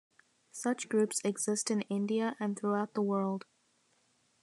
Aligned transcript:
Such 0.51 0.89
groups 0.89 1.21
exist 1.23 1.69
in 1.69 1.81
India 1.81 2.35
and 2.39 2.57
throughout 2.57 2.95
the 2.95 3.03
world. 3.03 3.45